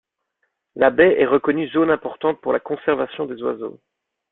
[0.75, 3.79] La baie est reconnue zone importante pour la conservation des oiseaux.